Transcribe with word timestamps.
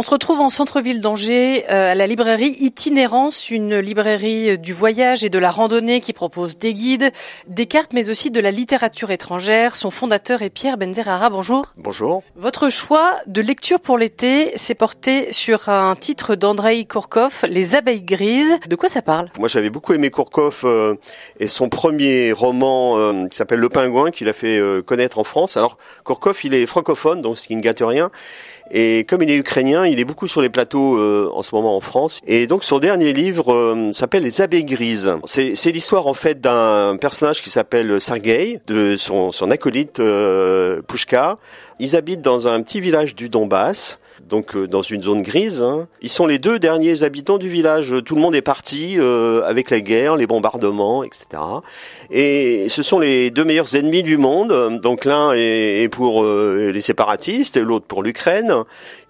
On 0.00 0.04
se 0.04 0.10
retrouve 0.10 0.38
en 0.38 0.48
centre-ville 0.48 1.00
d'Angers 1.00 1.64
euh, 1.72 1.90
à 1.90 1.96
la 1.96 2.06
librairie 2.06 2.56
Itinérance, 2.60 3.50
une 3.50 3.80
librairie 3.80 4.56
du 4.56 4.72
voyage 4.72 5.24
et 5.24 5.28
de 5.28 5.40
la 5.40 5.50
randonnée 5.50 5.98
qui 5.98 6.12
propose 6.12 6.56
des 6.56 6.72
guides, 6.72 7.10
des 7.48 7.66
cartes 7.66 7.92
mais 7.92 8.08
aussi 8.08 8.30
de 8.30 8.38
la 8.38 8.52
littérature 8.52 9.10
étrangère. 9.10 9.74
Son 9.74 9.90
fondateur 9.90 10.42
est 10.42 10.50
Pierre 10.50 10.78
Benzerara. 10.78 11.30
Bonjour. 11.30 11.74
Bonjour. 11.76 12.22
Votre 12.36 12.70
choix 12.70 13.16
de 13.26 13.40
lecture 13.40 13.80
pour 13.80 13.98
l'été 13.98 14.56
s'est 14.56 14.76
porté 14.76 15.32
sur 15.32 15.68
un 15.68 15.96
titre 15.96 16.36
d'Andrei 16.36 16.84
Kourkov, 16.84 17.40
Les 17.48 17.74
abeilles 17.74 18.02
grises. 18.02 18.54
De 18.68 18.76
quoi 18.76 18.88
ça 18.88 19.02
parle? 19.02 19.32
Moi 19.36 19.48
j'avais 19.48 19.68
beaucoup 19.68 19.94
aimé 19.94 20.10
Kourkov 20.10 20.60
euh, 20.62 20.94
et 21.40 21.48
son 21.48 21.68
premier 21.68 22.30
roman 22.30 22.96
euh, 22.98 23.26
qui 23.26 23.36
s'appelle 23.36 23.58
Le 23.58 23.68
Pingouin 23.68 24.12
qu'il 24.12 24.28
a 24.28 24.32
fait 24.32 24.60
euh, 24.60 24.80
connaître 24.80 25.18
en 25.18 25.24
France. 25.24 25.56
Alors 25.56 25.76
Kourkov 26.04 26.38
il 26.44 26.54
est 26.54 26.66
francophone 26.66 27.20
donc 27.20 27.36
ce 27.36 27.48
qui 27.48 27.56
ne 27.56 27.62
gâte 27.62 27.82
rien. 27.84 28.12
Et 28.70 29.04
comme 29.04 29.22
il 29.22 29.30
est 29.30 29.36
ukrainien, 29.36 29.87
il 29.90 30.00
est 30.00 30.04
beaucoup 30.04 30.28
sur 30.28 30.40
les 30.40 30.48
plateaux 30.48 30.98
euh, 30.98 31.30
en 31.34 31.42
ce 31.42 31.54
moment 31.54 31.76
en 31.76 31.80
France. 31.80 32.20
Et 32.26 32.46
donc 32.46 32.64
son 32.64 32.78
dernier 32.78 33.12
livre 33.12 33.52
euh, 33.52 33.92
s'appelle 33.92 34.22
Les 34.22 34.40
abeilles 34.40 34.64
grises. 34.64 35.12
C'est, 35.24 35.54
c'est 35.54 35.72
l'histoire 35.72 36.06
en 36.06 36.14
fait 36.14 36.40
d'un 36.40 36.96
personnage 37.00 37.42
qui 37.42 37.50
s'appelle 37.50 38.00
Sergei, 38.00 38.60
de 38.66 38.96
son, 38.96 39.32
son 39.32 39.50
acolyte 39.50 40.00
euh, 40.00 40.82
Pushka. 40.82 41.36
Ils 41.78 41.96
habitent 41.96 42.22
dans 42.22 42.48
un 42.48 42.62
petit 42.62 42.80
village 42.80 43.14
du 43.14 43.28
Donbass, 43.28 43.98
donc 44.28 44.54
euh, 44.54 44.68
dans 44.68 44.82
une 44.82 45.02
zone 45.02 45.22
grise. 45.22 45.62
hein. 45.62 45.88
Ils 46.02 46.08
sont 46.10 46.26
les 46.26 46.38
deux 46.38 46.58
derniers 46.58 47.02
habitants 47.02 47.38
du 47.38 47.48
village. 47.48 47.94
Tout 48.04 48.14
le 48.14 48.20
monde 48.20 48.34
est 48.36 48.42
parti 48.42 48.96
euh, 48.98 49.42
avec 49.44 49.70
la 49.70 49.80
guerre, 49.80 50.16
les 50.16 50.26
bombardements, 50.26 51.02
etc. 51.02 51.26
Et 52.10 52.68
ce 52.68 52.82
sont 52.82 52.98
les 52.98 53.30
deux 53.30 53.44
meilleurs 53.44 53.74
ennemis 53.74 54.02
du 54.02 54.16
monde. 54.16 54.80
Donc 54.80 55.04
l'un 55.04 55.32
est, 55.32 55.82
est 55.82 55.88
pour 55.88 56.22
euh, 56.24 56.70
les 56.72 56.80
séparatistes 56.80 57.56
et 57.56 57.60
l'autre 57.60 57.86
pour 57.86 58.02
l'Ukraine. 58.02 58.54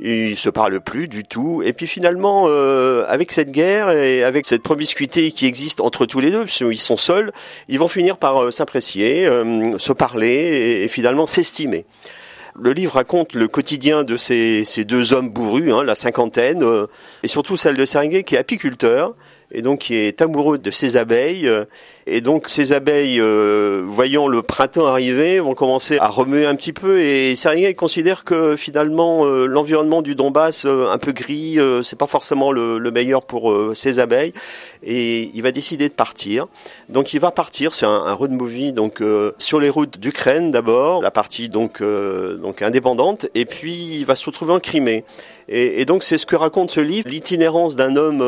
Ils 0.00 0.36
se 0.36 0.48
parlent 0.48 0.80
plus 0.80 1.08
du 1.08 1.24
tout. 1.24 1.62
Et 1.64 1.72
puis 1.72 1.86
finalement, 1.86 2.44
euh, 2.46 3.04
avec 3.08 3.32
cette 3.32 3.50
guerre 3.50 3.90
et 3.90 4.22
avec 4.24 4.46
cette 4.46 4.62
promiscuité 4.62 5.30
qui 5.32 5.46
existe 5.46 5.80
entre 5.80 6.06
tous 6.06 6.20
les 6.20 6.30
deux, 6.30 6.44
parce 6.44 6.58
qu'ils 6.58 6.78
sont 6.78 6.96
seuls, 6.96 7.32
ils 7.68 7.78
vont 7.78 7.88
finir 7.88 8.16
par 8.16 8.42
euh, 8.44 8.50
s'apprécier, 8.50 9.26
euh, 9.26 9.76
se 9.78 9.92
parler 9.92 10.82
et 10.84 10.88
finalement 10.88 11.26
s'estimer. 11.26 11.84
Le 12.60 12.72
livre 12.72 12.94
raconte 12.94 13.34
le 13.34 13.46
quotidien 13.46 14.02
de 14.02 14.16
ces, 14.16 14.64
deux 14.84 15.12
hommes 15.12 15.30
bourrus, 15.30 15.72
hein, 15.72 15.84
la 15.84 15.94
cinquantaine, 15.94 16.62
euh, 16.62 16.86
et 17.22 17.28
surtout 17.28 17.56
celle 17.56 17.76
de 17.76 17.84
Sergei 17.84 18.24
qui 18.24 18.34
est 18.34 18.38
apiculteur 18.38 19.14
et 19.52 19.62
donc 19.62 19.80
qui 19.80 19.94
est 19.94 20.20
amoureux 20.20 20.58
de 20.58 20.70
ses 20.70 20.96
abeilles. 20.96 21.50
Et 22.10 22.22
donc 22.22 22.48
ces 22.48 22.72
abeilles, 22.72 23.20
euh, 23.20 23.84
voyant 23.86 24.28
le 24.28 24.40
printemps 24.40 24.86
arriver, 24.86 25.40
vont 25.40 25.54
commencer 25.54 25.98
à 25.98 26.08
remuer 26.08 26.46
un 26.46 26.54
petit 26.54 26.72
peu. 26.72 27.00
Et 27.00 27.36
Sergei 27.36 27.74
considère 27.74 28.24
que 28.24 28.56
finalement 28.56 29.26
euh, 29.26 29.44
l'environnement 29.44 30.00
du 30.00 30.14
Donbass, 30.14 30.64
euh, 30.64 30.86
un 30.90 30.96
peu 30.96 31.12
gris, 31.12 31.58
c'est 31.82 31.98
pas 31.98 32.06
forcément 32.06 32.50
le, 32.50 32.78
le 32.78 32.90
meilleur 32.90 33.26
pour 33.26 33.54
ses 33.74 33.98
abeilles. 33.98 34.32
Et 34.82 35.30
il 35.34 35.42
va 35.42 35.50
décider 35.50 35.88
de 35.90 35.94
partir. 35.94 36.46
Donc 36.88 37.12
il 37.12 37.20
va 37.20 37.30
partir, 37.30 37.74
c'est 37.74 37.84
un, 37.84 37.90
un 37.90 38.14
road 38.14 38.30
movie 38.30 38.72
donc 38.72 39.02
sur 39.36 39.60
les 39.60 39.68
routes 39.68 39.98
d'Ukraine 39.98 40.50
d'abord, 40.50 41.02
la 41.02 41.10
partie 41.10 41.50
donc 41.50 41.82
donc 41.82 42.62
indépendante, 42.62 43.26
et 43.34 43.44
puis 43.44 43.98
il 43.98 44.04
va 44.06 44.14
se 44.14 44.24
retrouver 44.24 44.54
en 44.54 44.60
Crimée. 44.60 45.04
Et, 45.50 45.80
et 45.80 45.84
donc 45.84 46.04
c'est 46.04 46.18
ce 46.18 46.26
que 46.26 46.36
raconte 46.36 46.70
ce 46.70 46.80
livre, 46.80 47.08
l'itinérance 47.08 47.76
d'un 47.76 47.96
homme 47.96 48.22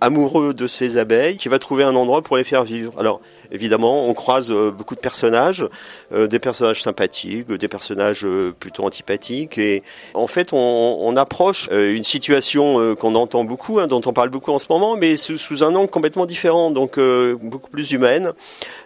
amoureux 0.00 0.54
de 0.60 0.66
ses 0.66 0.98
abeilles 0.98 1.36
qui 1.36 1.48
va 1.48 1.58
trouver 1.58 1.84
un 1.84 1.96
endroit 1.96 2.22
pour 2.22 2.36
les 2.36 2.44
faire 2.44 2.64
vivre. 2.64 2.92
Alors 2.98 3.20
évidemment, 3.50 4.06
on 4.06 4.14
croise 4.14 4.50
euh, 4.50 4.70
beaucoup 4.70 4.94
de 4.94 5.00
personnages, 5.00 5.64
euh, 6.12 6.26
des 6.26 6.38
personnages 6.38 6.82
sympathiques, 6.82 7.50
des 7.50 7.68
personnages 7.68 8.24
euh, 8.24 8.52
plutôt 8.58 8.84
antipathiques, 8.84 9.58
et 9.58 9.82
en 10.14 10.26
fait 10.26 10.50
on, 10.52 11.16
approche 11.16 11.68
une 11.72 12.04
situation 12.04 12.94
qu'on 12.94 13.16
entend 13.16 13.42
beaucoup, 13.42 13.80
hein, 13.80 13.88
dont 13.88 14.00
on 14.06 14.12
parle 14.12 14.30
beaucoup 14.30 14.52
en 14.52 14.60
ce 14.60 14.66
moment, 14.70 14.96
mais 14.96 15.16
sous, 15.16 15.64
un 15.64 15.74
angle 15.74 15.90
complètement 15.90 16.24
différent, 16.24 16.70
donc 16.70 17.00
beaucoup 17.42 17.68
plus 17.68 17.90
humaine, 17.90 18.32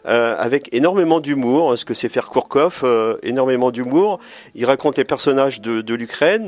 avec 0.05 0.73
énormément 0.73 1.21
d'humour, 1.21 1.77
ce 1.77 1.85
que 1.85 1.93
c'est 1.93 2.09
faire 2.09 2.31
Kourkov, 2.31 2.83
énormément 3.23 3.71
d'humour. 3.71 4.21
Il 4.55 4.65
raconte 4.65 4.97
les 4.97 5.05
personnages 5.05 5.61
de, 5.61 5.95
l'Ukraine, 5.95 6.47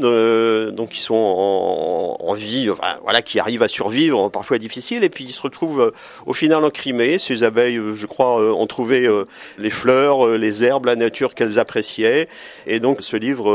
donc 0.70 0.90
qui 0.90 1.02
sont 1.02 1.14
en, 1.14 2.32
vie, 2.32 2.70
voilà, 3.02 3.20
qui 3.20 3.38
arrivent 3.38 3.62
à 3.62 3.68
survivre, 3.68 4.30
parfois 4.30 4.56
difficile, 4.56 5.04
et 5.04 5.10
puis 5.16 5.24
ils 5.24 5.32
se 5.32 5.40
retrouvent 5.40 5.80
euh, 5.80 5.90
au 6.26 6.34
final 6.34 6.62
en 6.62 6.68
Crimée. 6.68 7.16
Ces 7.16 7.42
abeilles, 7.42 7.78
euh, 7.78 7.96
je 7.96 8.04
crois, 8.04 8.38
euh, 8.38 8.52
ont 8.52 8.66
trouvé 8.66 9.08
les 9.56 9.70
fleurs, 9.70 10.36
les 10.36 10.62
herbes, 10.62 10.84
la 10.84 10.94
nature 10.94 11.34
qu'elles 11.34 11.58
appréciaient, 11.58 12.28
et 12.66 12.80
donc 12.80 12.98
ce 13.00 13.16
livre 13.16 13.48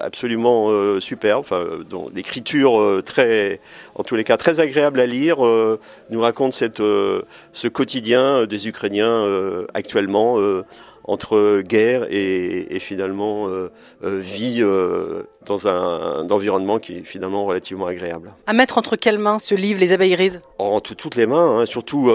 absolument 0.00 0.70
euh, 0.70 0.98
super, 0.98 1.38
enfin, 1.38 1.64
dont 1.88 2.10
l'écriture 2.12 3.00
très, 3.04 3.60
en 3.94 4.02
tous 4.02 4.16
les 4.16 4.24
cas, 4.24 4.36
très 4.36 4.58
agréable 4.58 4.98
à 4.98 5.06
lire, 5.06 5.38
nous 6.10 6.20
raconte 6.20 6.52
cette, 6.52 6.78
ce 6.78 7.68
quotidien 7.68 8.46
des 8.46 8.66
Ukrainiens 8.66 9.26
actuellement. 9.74 10.36
Entre 11.08 11.62
guerre 11.62 12.06
et, 12.10 12.76
et 12.76 12.78
finalement 12.78 13.48
euh, 13.48 13.70
euh, 14.04 14.18
vie 14.18 14.58
euh, 14.60 15.22
dans 15.46 15.66
un, 15.66 15.72
un 16.20 16.28
environnement 16.30 16.78
qui 16.78 16.98
est 16.98 17.02
finalement 17.04 17.44
relativement 17.46 17.86
agréable. 17.86 18.32
À 18.46 18.52
mettre 18.52 18.78
entre 18.78 18.94
quelles 18.96 19.18
mains 19.18 19.38
ce 19.40 19.54
livre, 19.54 19.80
Les 19.80 19.92
abeilles 19.92 20.12
grises? 20.12 20.40
En 20.58 20.80
tout- 20.80 20.94
toutes 20.94 21.16
les 21.16 21.26
mains, 21.26 21.60
hein. 21.60 21.66
surtout 21.66 22.10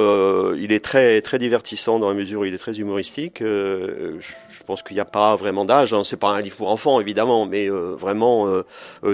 il 0.57 0.71
est 0.71 0.83
très 0.83 1.19
très 1.21 1.39
divertissant 1.39 1.97
dans 1.99 2.07
la 2.09 2.13
mesure 2.15 2.41
où 2.41 2.45
il 2.45 2.53
est 2.53 2.57
très 2.59 2.77
humoristique. 2.79 3.37
Je, 3.41 4.19
je 4.19 4.63
pense 4.65 4.83
qu'il 4.83 4.95
n'y 4.95 5.01
a 5.01 5.05
pas 5.05 5.35
vraiment 5.35 5.65
d'âge, 5.65 5.93
hein. 5.93 6.03
c'est 6.03 6.17
pas 6.19 6.29
un 6.29 6.41
livre 6.41 6.55
pour 6.57 6.69
enfants 6.69 6.99
évidemment, 7.01 7.45
mais 7.47 7.67
vraiment 7.69 8.47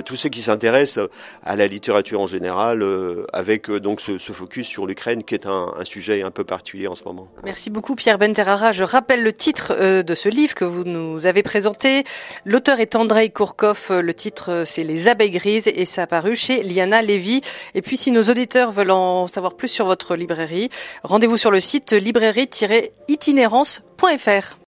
tous 0.06 0.16
ceux 0.18 0.30
qui 0.30 0.42
s'intéressent 0.42 1.08
à 1.46 1.56
la 1.56 1.68
littérature 1.68 2.20
en 2.20 2.28
général, 2.28 2.84
avec 3.32 3.72
donc 3.72 4.02
ce, 4.02 4.18
ce 4.18 4.34
focus 4.34 4.68
sur 4.68 4.86
l'Ukraine 4.86 5.24
qui 5.24 5.34
est 5.36 5.46
un, 5.46 5.74
un 5.80 5.86
sujet 5.86 6.22
un 6.24 6.32
peu 6.32 6.44
particulier 6.44 6.88
en 6.88 6.96
ce 6.96 7.04
moment. 7.06 7.30
Merci 7.46 7.70
beaucoup 7.70 7.96
Pierre 7.96 8.18
Benterara. 8.20 8.72
Je 8.74 8.84
rappelle 8.84 9.24
le 9.24 9.32
titre 9.34 9.69
euh, 9.72 10.04
de 10.04 10.16
ce 10.16 10.30
livre 10.30 10.56
que 10.56 10.66
vous 10.66 10.84
nous 10.84 11.26
avez 11.26 11.44
présenté. 11.44 12.04
L'auteur 12.46 12.80
est 12.80 12.96
Andrei 12.96 13.30
Kourkov. 13.30 13.92
Le 13.92 14.14
titre 14.14 14.52
euh, 14.52 14.66
c'est 14.66 14.84
Les 14.84 15.08
abeilles 15.08 15.32
grises 15.32 15.68
et 15.68 15.86
ça 15.86 16.04
a 16.04 16.08
paru 16.08 16.36
chez 16.36 16.64
Liana 16.64 17.02
Levy. 17.02 17.42
Et 17.76 17.82
puis 17.82 17.98
si 17.98 18.12
nos 18.12 18.24
auditeurs 18.24 18.72
veulent 18.72 18.92
en 18.92 19.28
savoir 19.28 19.56
plus 19.56 19.68
sur 19.68 19.86
votre 19.86 20.16
librairie, 20.16 20.70
rendez-vous 21.04 21.38
sur 21.38 21.52
le 21.52 21.60
site 21.60 21.92
librairie-itinérance.fr. 21.94 24.58